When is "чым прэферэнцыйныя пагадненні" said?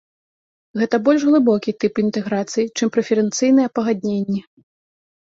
2.79-4.41